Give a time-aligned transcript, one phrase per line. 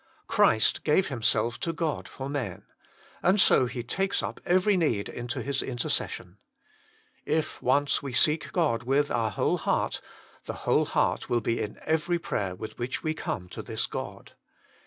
[0.25, 2.63] Christ gave Himself to God for men;
[3.21, 6.39] and so He takes up every need into His intercession.
[7.23, 10.01] If once we seek God with our whole heart,
[10.45, 14.31] the whole heart will be in every prayer with which we come to this God.